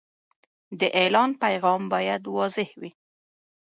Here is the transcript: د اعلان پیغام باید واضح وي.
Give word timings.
د 0.79 0.81
اعلان 0.99 1.29
پیغام 1.43 1.81
باید 1.93 2.21
واضح 2.35 2.69
وي. 2.79 2.91